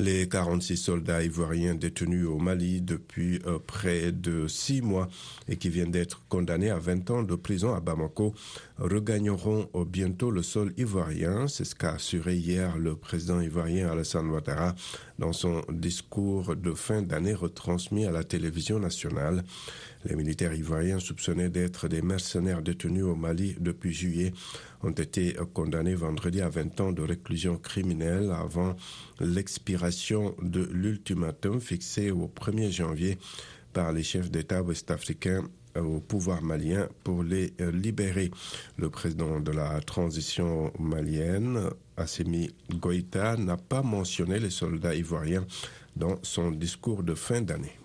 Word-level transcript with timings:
Les 0.00 0.28
46 0.28 0.76
soldats 0.76 1.22
ivoiriens 1.22 1.76
détenus 1.76 2.26
au 2.26 2.38
Mali 2.38 2.80
depuis 2.80 3.40
euh, 3.46 3.60
près 3.64 4.10
de 4.10 4.48
six 4.48 4.82
mois 4.82 5.08
et 5.48 5.56
qui 5.56 5.68
viennent 5.68 5.92
d'être 5.92 6.20
condamnés 6.28 6.70
à 6.70 6.80
20 6.80 7.10
ans 7.12 7.22
de 7.22 7.36
prison 7.36 7.72
à 7.74 7.78
Bamako 7.78 8.34
regagneront 8.78 9.68
bientôt 9.86 10.32
le 10.32 10.42
sol 10.42 10.72
ivoirien. 10.76 11.46
C'est 11.46 11.64
ce 11.64 11.76
qu'a 11.76 11.92
assuré 11.92 12.34
hier 12.34 12.76
le 12.76 12.96
président 12.96 13.40
ivoirien 13.40 13.88
Alassane 13.88 14.28
Ouattara 14.30 14.74
dans 15.20 15.32
son 15.32 15.62
discours 15.70 16.56
de 16.56 16.74
fin 16.74 17.02
d'année 17.02 17.34
retransmis 17.34 18.04
à 18.04 18.10
la 18.10 18.24
télévision 18.24 18.80
nationale. 18.80 19.44
Les 20.04 20.16
militaires 20.16 20.54
ivoiriens 20.54 20.98
soupçonnés 20.98 21.50
d'être 21.50 21.86
des 21.86 22.02
mercenaires 22.02 22.62
détenus 22.62 23.04
au 23.04 23.14
Mali 23.14 23.54
depuis 23.60 23.92
juillet 23.92 24.32
ont 24.82 24.90
été 24.90 25.36
condamnés 25.54 25.94
vendredi 25.94 26.42
à 26.42 26.48
20 26.48 26.80
ans 26.80 26.92
de 26.92 27.00
réclusion 27.00 27.56
criminelle 27.56 28.32
avant 28.32 28.76
l'expiration 29.20 29.83
de 30.42 30.68
l'ultimatum 30.72 31.60
fixé 31.60 32.10
au 32.10 32.28
1er 32.28 32.70
janvier 32.70 33.18
par 33.72 33.92
les 33.92 34.02
chefs 34.02 34.30
d'État 34.30 34.62
ouest-africains 34.62 35.44
au 35.76 36.00
pouvoir 36.00 36.42
malien 36.42 36.88
pour 37.02 37.22
les 37.22 37.52
libérer. 37.72 38.30
Le 38.78 38.88
président 38.88 39.40
de 39.40 39.50
la 39.50 39.80
transition 39.80 40.72
malienne, 40.78 41.68
Assemi 41.96 42.50
Goïta, 42.70 43.36
n'a 43.36 43.56
pas 43.56 43.82
mentionné 43.82 44.38
les 44.38 44.50
soldats 44.50 44.94
ivoiriens 44.94 45.44
dans 45.96 46.16
son 46.22 46.50
discours 46.50 47.02
de 47.02 47.14
fin 47.14 47.42
d'année. 47.42 47.78